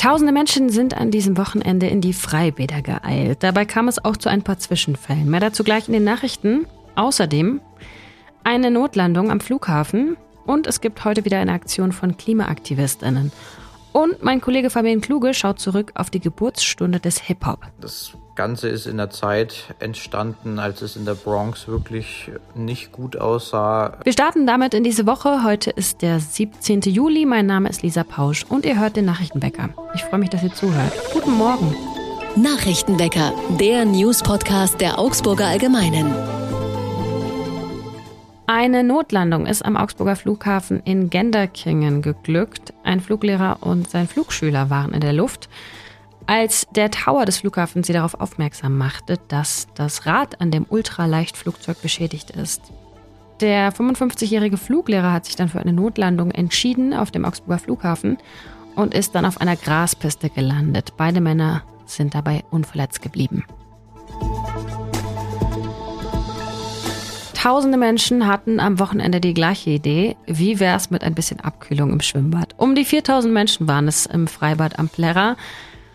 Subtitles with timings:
[0.00, 3.42] Tausende Menschen sind an diesem Wochenende in die Freibäder geeilt.
[3.42, 5.28] Dabei kam es auch zu ein paar Zwischenfällen.
[5.28, 6.64] Mehr dazu gleich in den Nachrichten.
[6.94, 7.60] Außerdem
[8.42, 10.16] eine Notlandung am Flughafen
[10.46, 13.30] und es gibt heute wieder eine Aktion von KlimaaktivistInnen.
[13.92, 17.60] Und mein Kollege Fabian Kluge schaut zurück auf die Geburtsstunde des Hip-Hop.
[17.80, 23.16] Das Ganze ist in der Zeit entstanden, als es in der Bronx wirklich nicht gut
[23.16, 23.98] aussah.
[24.04, 25.44] Wir starten damit in diese Woche.
[25.44, 26.82] Heute ist der 17.
[26.82, 27.26] Juli.
[27.26, 29.70] Mein Name ist Lisa Pausch und ihr hört den Nachrichtenwecker.
[29.94, 30.92] Ich freue mich, dass ihr zuhört.
[31.12, 31.74] Guten Morgen.
[32.36, 36.39] Nachrichtenwecker, der News-Podcast der Augsburger Allgemeinen.
[38.52, 42.74] Eine Notlandung ist am Augsburger Flughafen in Genderkingen geglückt.
[42.82, 45.48] Ein Fluglehrer und sein Flugschüler waren in der Luft.
[46.26, 51.80] Als der Tower des Flughafens sie darauf aufmerksam machte, dass das Rad an dem Ultraleichtflugzeug
[51.80, 52.60] beschädigt ist.
[53.40, 58.18] Der 55-jährige Fluglehrer hat sich dann für eine Notlandung entschieden auf dem Augsburger Flughafen
[58.74, 60.94] und ist dann auf einer Graspiste gelandet.
[60.96, 63.44] Beide Männer sind dabei unverletzt geblieben.
[67.40, 70.14] Tausende Menschen hatten am Wochenende die gleiche Idee.
[70.26, 72.54] Wie wär's mit ein bisschen Abkühlung im Schwimmbad?
[72.58, 75.38] Um die 4000 Menschen waren es im Freibad am Plärrer.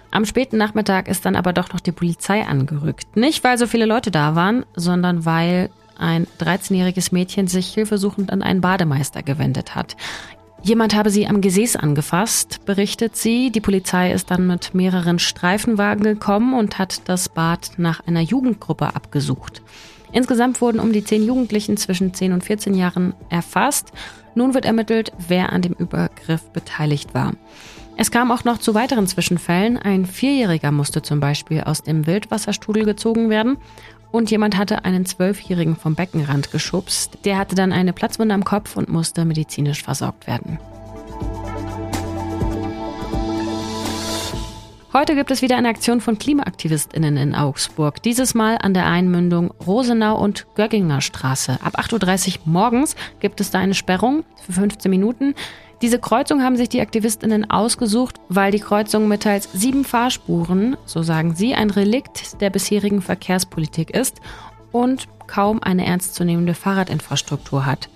[0.09, 3.15] Am späten Nachmittag ist dann aber doch noch die Polizei angerückt.
[3.15, 8.41] Nicht, weil so viele Leute da waren, sondern weil ein 13-jähriges Mädchen sich hilfesuchend an
[8.41, 9.95] einen Bademeister gewendet hat.
[10.63, 13.51] Jemand habe sie am Gesäß angefasst, berichtet sie.
[13.51, 18.95] Die Polizei ist dann mit mehreren Streifenwagen gekommen und hat das Bad nach einer Jugendgruppe
[18.95, 19.61] abgesucht.
[20.11, 23.91] Insgesamt wurden um die zehn Jugendlichen zwischen 10 und 14 Jahren erfasst.
[24.33, 27.33] Nun wird ermittelt, wer an dem Übergriff beteiligt war.
[27.97, 29.77] Es kam auch noch zu weiteren Zwischenfällen.
[29.77, 33.57] Ein Vierjähriger musste zum Beispiel aus dem Wildwasserstrudel gezogen werden
[34.11, 37.17] und jemand hatte einen Zwölfjährigen vom Beckenrand geschubst.
[37.23, 40.59] Der hatte dann eine Platzwunde am Kopf und musste medizinisch versorgt werden.
[44.95, 48.01] Heute gibt es wieder eine Aktion von KlimaaktivistInnen in Augsburg.
[48.01, 51.59] Dieses Mal an der Einmündung Rosenau und Gögginger Straße.
[51.61, 55.35] Ab 8.30 Uhr morgens gibt es da eine Sperrung für 15 Minuten.
[55.81, 61.03] Diese Kreuzung haben sich die AktivistInnen ausgesucht, weil die Kreuzung mit teils sieben Fahrspuren, so
[61.03, 64.21] sagen sie, ein Relikt der bisherigen Verkehrspolitik ist
[64.71, 67.89] und kaum eine ernstzunehmende Fahrradinfrastruktur hat.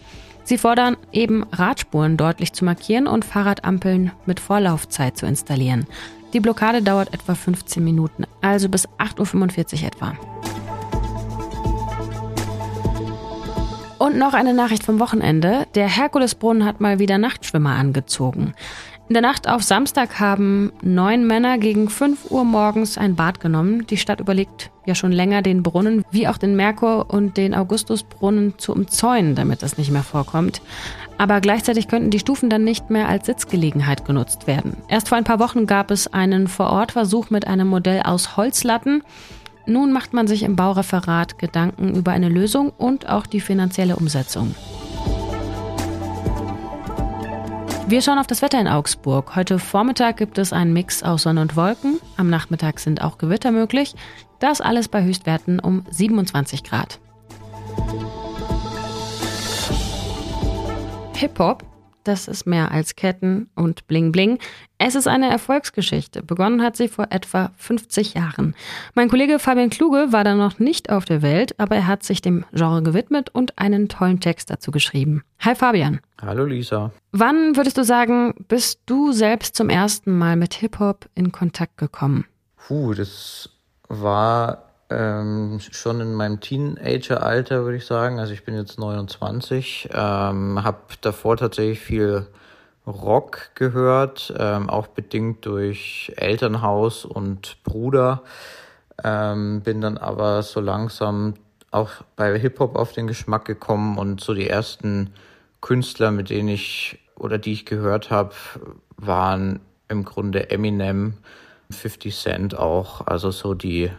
[0.44, 5.86] Sie fordern eben Radspuren deutlich zu markieren und Fahrradampeln mit Vorlaufzeit zu installieren.
[6.34, 10.14] Die Blockade dauert etwa 15 Minuten, also bis 8.45 Uhr etwa.
[13.98, 15.68] Und noch eine Nachricht vom Wochenende.
[15.76, 18.54] Der Herkulesbrunnen hat mal wieder Nachtschwimmer angezogen.
[19.10, 23.88] In der Nacht auf Samstag haben neun Männer gegen 5 Uhr morgens ein Bad genommen.
[23.88, 28.60] Die Stadt überlegt ja schon länger, den Brunnen wie auch den Merkur und den Augustusbrunnen
[28.60, 30.62] zu umzäunen, damit das nicht mehr vorkommt.
[31.20, 34.78] Aber gleichzeitig könnten die Stufen dann nicht mehr als Sitzgelegenheit genutzt werden.
[34.88, 39.04] Erst vor ein paar Wochen gab es einen Vorortversuch mit einem Modell aus Holzlatten.
[39.66, 44.56] Nun macht man sich im Baureferat Gedanken über eine Lösung und auch die finanzielle Umsetzung.
[47.88, 49.36] Wir schauen auf das Wetter in Augsburg.
[49.36, 52.00] Heute Vormittag gibt es einen Mix aus Sonne und Wolken.
[52.16, 53.94] Am Nachmittag sind auch Gewitter möglich.
[54.40, 57.00] Das alles bei Höchstwerten um 27 Grad.
[61.20, 61.66] Hip-Hop
[62.06, 64.40] das ist mehr als Ketten und Bling Bling.
[64.78, 66.24] Es ist eine Erfolgsgeschichte.
[66.24, 68.56] Begonnen hat sie vor etwa 50 Jahren.
[68.96, 72.22] Mein Kollege Fabian Kluge war da noch nicht auf der Welt, aber er hat sich
[72.22, 75.24] dem Genre gewidmet und einen tollen Text dazu geschrieben.
[75.40, 76.00] Hi Fabian.
[76.22, 76.92] Hallo Lisa.
[77.12, 82.26] Wann würdest du sagen, bist du selbst zum ersten Mal mit Hip-Hop in Kontakt gekommen?
[82.56, 83.50] Puh, das
[83.90, 88.20] war ähm, schon in meinem Teenager-Alter, würde ich sagen.
[88.20, 92.28] Also ich bin jetzt 29, ähm, habe davor tatsächlich viel
[92.88, 98.24] Rock gehört, ähm, auch bedingt durch Elternhaus und Bruder.
[99.04, 101.36] Ähm, bin dann aber so langsam
[101.72, 105.14] auch bei Hip-Hop auf den Geschmack gekommen und so die ersten
[105.62, 108.34] Künstler, mit denen ich oder die ich gehört habe,
[108.98, 111.16] waren im Grunde Eminem,
[111.72, 113.92] 50 Cent auch, also so die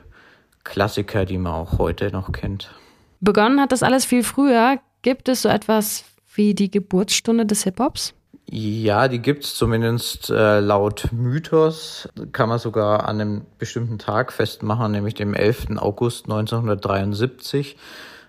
[0.65, 2.71] Klassiker, die man auch heute noch kennt.
[3.21, 4.79] Begonnen hat das alles viel früher.
[5.03, 6.05] Gibt es so etwas
[6.35, 8.15] wie die Geburtsstunde des Hip-Hops?
[8.53, 12.09] Ja, die gibt es zumindest äh, laut Mythos.
[12.33, 15.77] Kann man sogar an einem bestimmten Tag festmachen, nämlich dem 11.
[15.77, 17.77] August 1973.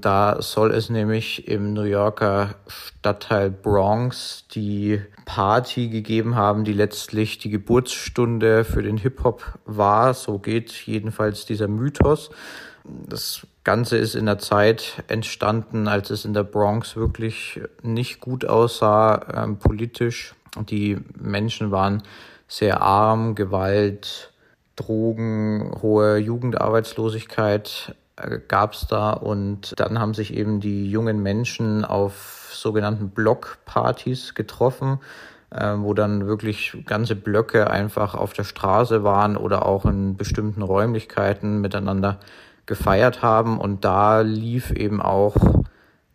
[0.01, 7.37] Da soll es nämlich im New Yorker Stadtteil Bronx die Party gegeben haben, die letztlich
[7.37, 10.15] die Geburtsstunde für den Hip-Hop war.
[10.15, 12.31] So geht jedenfalls dieser Mythos.
[12.83, 18.43] Das Ganze ist in der Zeit entstanden, als es in der Bronx wirklich nicht gut
[18.45, 20.33] aussah, ähm, politisch.
[20.69, 22.01] Die Menschen waren
[22.47, 24.31] sehr arm, Gewalt,
[24.75, 27.95] Drogen, hohe Jugendarbeitslosigkeit
[28.47, 34.99] gab es da und dann haben sich eben die jungen Menschen auf sogenannten Blockpartys getroffen,
[35.49, 40.61] äh, wo dann wirklich ganze Blöcke einfach auf der Straße waren oder auch in bestimmten
[40.61, 42.19] Räumlichkeiten miteinander
[42.65, 45.35] gefeiert haben und da lief eben auch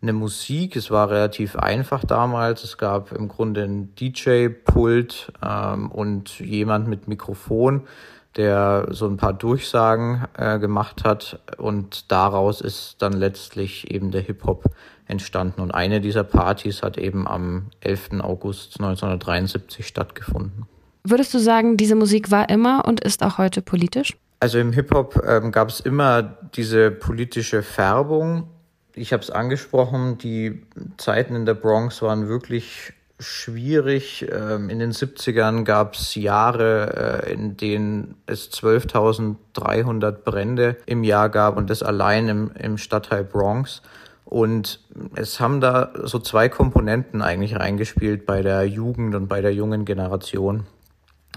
[0.01, 0.75] eine Musik.
[0.75, 2.63] Es war relativ einfach damals.
[2.63, 7.87] Es gab im Grunde ein DJ-Pult ähm, und jemand mit Mikrofon,
[8.37, 11.39] der so ein paar Durchsagen äh, gemacht hat.
[11.57, 14.65] Und daraus ist dann letztlich eben der Hip-Hop
[15.07, 15.61] entstanden.
[15.61, 18.21] Und eine dieser Partys hat eben am 11.
[18.21, 20.65] August 1973 stattgefunden.
[21.03, 24.17] Würdest du sagen, diese Musik war immer und ist auch heute politisch?
[24.39, 26.21] Also im Hip-Hop ähm, gab es immer
[26.55, 28.49] diese politische Färbung.
[28.93, 30.63] Ich habe es angesprochen, die
[30.97, 34.27] Zeiten in der Bronx waren wirklich schwierig.
[34.31, 41.29] Ähm, in den 70ern gab es Jahre, äh, in denen es 12.300 Brände im Jahr
[41.29, 43.81] gab und das allein im, im Stadtteil Bronx.
[44.25, 44.81] Und
[45.15, 49.85] es haben da so zwei Komponenten eigentlich reingespielt bei der Jugend und bei der jungen
[49.85, 50.65] Generation.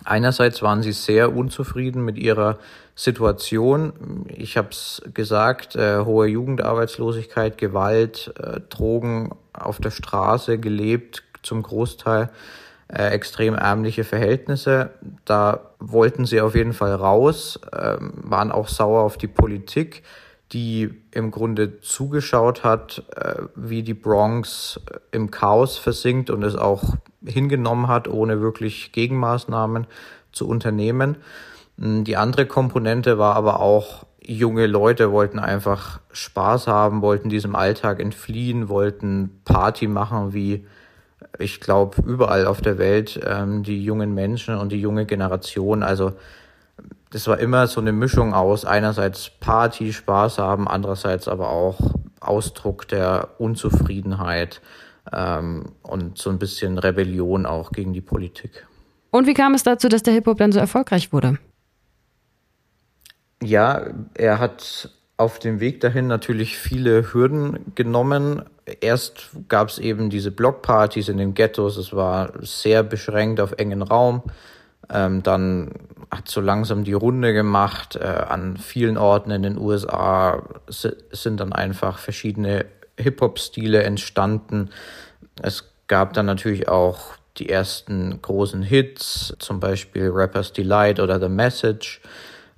[0.05, 2.59] Einerseits waren sie sehr unzufrieden mit ihrer
[2.94, 4.26] Situation.
[4.29, 11.62] Ich habe es gesagt, äh, hohe Jugendarbeitslosigkeit, Gewalt, äh, Drogen auf der Straße gelebt, zum
[11.62, 12.31] Großteil
[12.92, 14.90] äh, extrem ärmliche Verhältnisse.
[15.25, 20.02] Da wollten sie auf jeden Fall raus, äh, waren auch sauer auf die Politik,
[20.52, 24.81] die im Grunde zugeschaut hat, äh, wie die Bronx
[25.12, 29.87] im Chaos versinkt und es auch hingenommen hat, ohne wirklich Gegenmaßnahmen
[30.32, 31.16] zu unternehmen.
[31.78, 37.54] Hm, die andere Komponente war aber auch, junge Leute wollten einfach Spaß haben, wollten diesem
[37.54, 40.66] Alltag entfliehen, wollten Party machen, wie
[41.38, 45.82] ich glaube überall auf der Welt ähm, die jungen Menschen und die junge Generation.
[45.82, 46.12] Also
[47.11, 51.78] das war immer so eine Mischung aus einerseits Party, Spaß haben, andererseits aber auch
[52.20, 54.61] Ausdruck der Unzufriedenheit
[55.12, 58.66] ähm, und so ein bisschen Rebellion auch gegen die Politik.
[59.11, 61.38] Und wie kam es dazu, dass der Hip-Hop dann so erfolgreich wurde?
[63.43, 64.90] Ja, er hat
[65.20, 68.43] auf dem Weg dahin natürlich viele Hürden genommen.
[68.81, 73.82] Erst gab es eben diese Blockpartys in den Ghettos, es war sehr beschränkt auf engen
[73.82, 74.22] Raum.
[74.88, 75.72] Ähm, dann
[76.11, 77.96] hat so langsam die Runde gemacht.
[77.96, 82.64] Äh, an vielen Orten in den USA sind dann einfach verschiedene
[82.99, 84.70] Hip-Hop-Stile entstanden.
[85.43, 91.28] Es gab dann natürlich auch die ersten großen Hits, zum Beispiel Rapper's Delight oder The
[91.28, 92.00] Message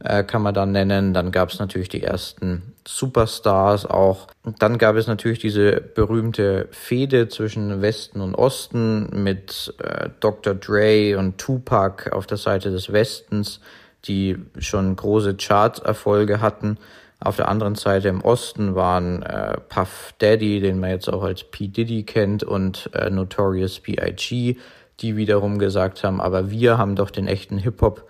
[0.04, 1.14] äh, kann man dann nennen.
[1.14, 4.28] Dann gab es natürlich die ersten Superstars auch.
[4.42, 10.54] Und dann gab es natürlich diese berühmte Fehde zwischen Westen und Osten mit äh, Dr.
[10.54, 13.60] Dre und Tupac auf der Seite des Westens,
[14.04, 16.78] die schon große Charterfolge hatten.
[17.20, 21.44] Auf der anderen Seite im Osten waren äh, Puff Daddy, den man jetzt auch als
[21.44, 21.68] P.
[21.68, 24.56] Diddy kennt, und äh, Notorious B.I.G.,
[25.00, 28.08] die wiederum gesagt haben, aber wir haben doch den echten Hip-Hop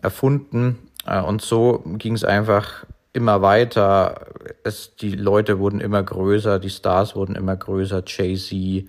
[0.00, 0.89] erfunden.
[1.10, 4.26] Äh, und so ging es einfach immer weiter.
[4.62, 8.88] Es, die Leute wurden immer größer, die Stars wurden immer größer, Jay-Z,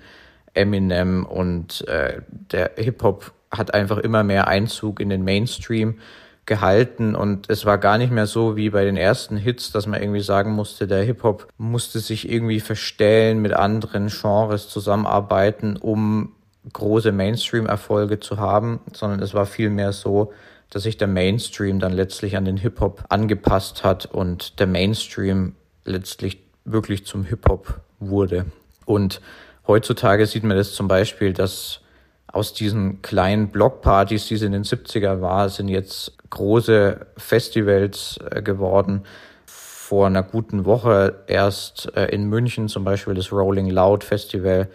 [0.53, 5.99] Eminem und äh, der Hip-Hop hat einfach immer mehr Einzug in den Mainstream
[6.45, 10.01] gehalten und es war gar nicht mehr so wie bei den ersten Hits, dass man
[10.01, 16.33] irgendwie sagen musste, der Hip-Hop musste sich irgendwie verstellen, mit anderen Genres zusammenarbeiten, um
[16.73, 20.33] große Mainstream-Erfolge zu haben, sondern es war vielmehr so,
[20.71, 26.39] dass sich der Mainstream dann letztlich an den Hip-Hop angepasst hat und der Mainstream letztlich
[26.65, 28.45] wirklich zum Hip-Hop wurde.
[28.85, 29.21] Und
[29.67, 31.81] heutzutage sieht man das zum Beispiel, dass
[32.27, 38.41] aus diesen kleinen Blockpartys, die es in den 70er war, sind jetzt große Festivals äh,
[38.41, 39.03] geworden.
[39.45, 44.69] Vor einer guten Woche erst äh, in München zum Beispiel das Rolling Loud Festival.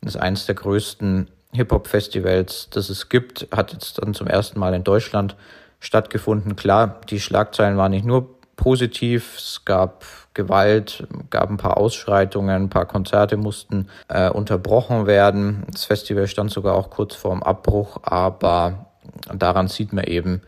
[0.00, 4.84] Ist eines der größten Hip-Hop-Festivals, das es gibt, hat jetzt dann zum ersten Mal in
[4.84, 5.36] Deutschland
[5.80, 6.56] stattgefunden.
[6.56, 12.70] Klar, die Schlagzeilen waren nicht nur positiv, es gab Gewalt, gab ein paar Ausschreitungen, ein
[12.70, 15.64] paar Konzerte mussten äh, unterbrochen werden.
[15.70, 18.86] Das Festival stand sogar auch kurz vorm Abbruch, aber
[19.32, 20.42] daran sieht man eben,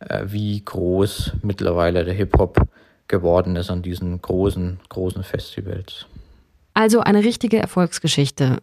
[0.00, 2.60] äh, wie groß mittlerweile der Hip-Hop
[3.08, 6.06] geworden ist an diesen großen, großen Festivals.
[6.74, 8.58] Also eine richtige Erfolgsgeschichte.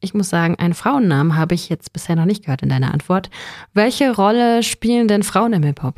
[0.00, 3.30] Ich muss sagen, einen Frauennamen habe ich jetzt bisher noch nicht gehört in deiner Antwort.
[3.72, 5.94] Welche Rolle spielen denn Frauen im Hip-Hop?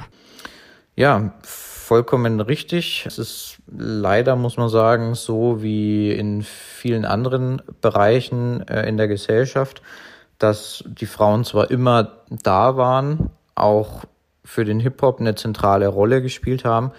[0.94, 3.04] Ja, vollkommen richtig.
[3.06, 9.08] Es ist leider, muss man sagen, so wie in vielen anderen Bereichen äh, in der
[9.08, 9.82] Gesellschaft,
[10.38, 14.04] dass die Frauen zwar immer da waren, auch
[14.44, 16.92] für den Hip-Hop eine zentrale Rolle gespielt haben.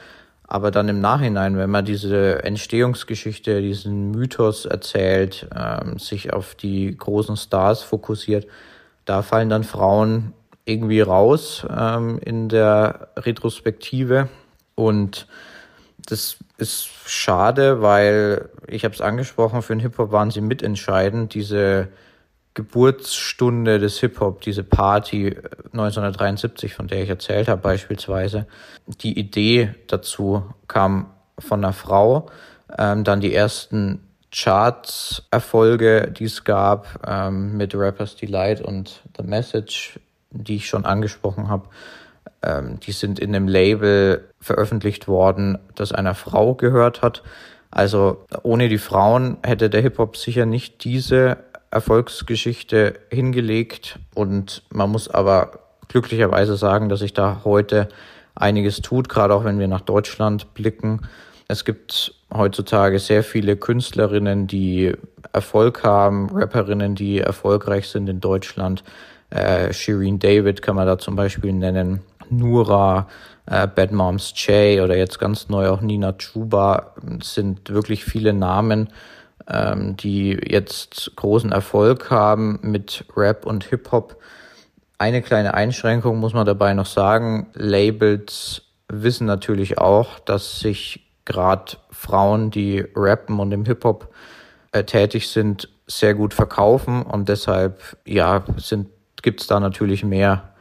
[0.51, 6.97] Aber dann im Nachhinein, wenn man diese Entstehungsgeschichte, diesen Mythos erzählt, ähm, sich auf die
[6.97, 8.47] großen Stars fokussiert,
[9.05, 10.33] da fallen dann Frauen
[10.65, 14.27] irgendwie raus ähm, in der Retrospektive.
[14.73, 15.27] Und
[16.07, 21.35] das ist schade, weil ich habe es angesprochen, für den Hip-Hop waren sie mitentscheidend.
[21.35, 21.89] Diese
[22.59, 25.33] Geburtsstunde des Hip-Hop, diese Party
[25.71, 28.47] 1973, von der ich erzählt habe beispielsweise.
[28.85, 32.29] Die Idee dazu kam von einer Frau.
[32.77, 34.01] Ähm, dann die ersten
[34.33, 39.97] Charts-Erfolge, die es gab ähm, mit Rappers Delight und The Message,
[40.31, 41.69] die ich schon angesprochen habe.
[42.43, 47.23] Ähm, die sind in einem Label veröffentlicht worden, das einer Frau gehört hat.
[47.71, 51.37] Also ohne die Frauen hätte der Hip-Hop sicher nicht diese
[51.71, 57.89] Erfolgsgeschichte hingelegt und man muss aber glücklicherweise sagen, dass sich da heute
[58.35, 61.01] einiges tut, gerade auch wenn wir nach Deutschland blicken.
[61.47, 64.93] Es gibt heutzutage sehr viele Künstlerinnen, die
[65.33, 68.83] Erfolg haben, Rapperinnen, die erfolgreich sind in Deutschland.
[69.29, 73.07] Äh, Shireen David kann man da zum Beispiel nennen, Nura,
[73.47, 78.89] äh, Bad Moms J oder jetzt ganz neu auch Nina Chuba sind wirklich viele Namen,
[79.47, 84.17] ähm, die jetzt großen Erfolg haben mit Rap und Hip-Hop.
[84.97, 87.47] Eine kleine Einschränkung muss man dabei noch sagen.
[87.53, 94.13] Labels wissen natürlich auch, dass sich gerade Frauen, die rappen und im Hip-Hop
[94.71, 98.43] äh, tätig sind, sehr gut verkaufen und deshalb ja
[99.21, 100.53] gibt es da natürlich mehr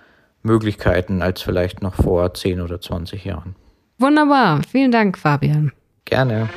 [0.42, 3.54] Möglichkeiten als vielleicht noch vor 10 oder 20 Jahren.
[3.98, 5.72] Wunderbar, vielen Dank, Fabian.
[6.04, 6.48] Gerne.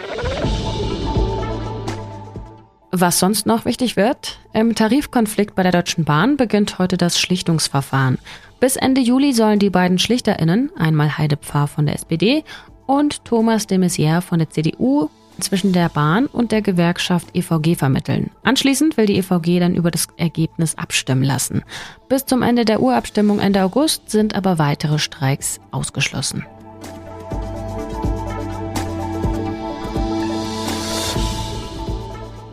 [2.94, 8.18] Was sonst noch wichtig wird, im Tarifkonflikt bei der Deutschen Bahn beginnt heute das Schlichtungsverfahren.
[8.60, 12.44] Bis Ende Juli sollen die beiden SchlichterInnen, einmal Heide Pfarr von der SPD
[12.88, 18.30] und Thomas de Maizière von der CDU, zwischen der Bahn und der Gewerkschaft EVG vermitteln.
[18.44, 21.64] Anschließend will die EVG dann über das Ergebnis abstimmen lassen.
[22.10, 26.46] Bis zum Ende der Urabstimmung Ende August sind aber weitere Streiks ausgeschlossen.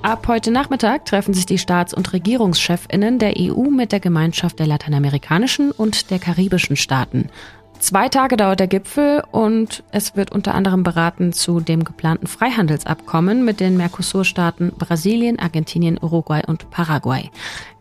[0.02, 4.67] Ab heute Nachmittag treffen sich die Staats- und Regierungschefinnen der EU mit der Gemeinschaft der
[4.67, 7.31] lateinamerikanischen und der karibischen Staaten.
[7.81, 13.45] Zwei Tage dauert der Gipfel und es wird unter anderem beraten zu dem geplanten Freihandelsabkommen
[13.45, 17.31] mit den Mercosur-Staaten Brasilien, Argentinien, Uruguay und Paraguay.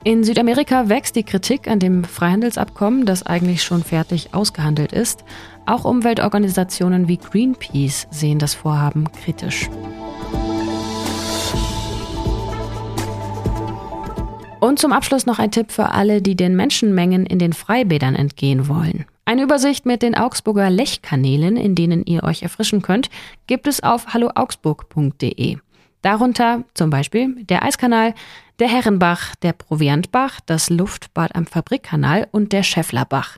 [0.03, 5.23] In Südamerika wächst die Kritik an dem Freihandelsabkommen, das eigentlich schon fertig ausgehandelt ist.
[5.65, 9.69] Auch Umweltorganisationen wie Greenpeace sehen das Vorhaben kritisch.
[14.67, 18.67] Und zum Abschluss noch ein Tipp für alle, die den Menschenmengen in den Freibädern entgehen
[18.67, 19.05] wollen.
[19.23, 23.09] Eine Übersicht mit den Augsburger Lechkanälen, in denen ihr euch erfrischen könnt,
[23.47, 25.55] gibt es auf halloaugsburg.de.
[26.01, 28.13] Darunter zum Beispiel der Eiskanal,
[28.59, 33.37] der Herrenbach, der Proviantbach, das Luftbad am Fabrikkanal und der Schäfflerbach.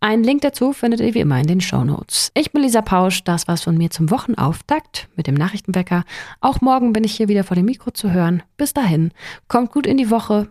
[0.00, 2.32] Einen Link dazu findet ihr wie immer in den Shownotes.
[2.34, 6.04] Ich bin Lisa Pausch, das war's von mir zum Wochenauftakt mit dem Nachrichtenwecker.
[6.42, 8.42] Auch morgen bin ich hier wieder vor dem Mikro zu hören.
[8.58, 9.10] Bis dahin,
[9.48, 10.50] kommt gut in die Woche,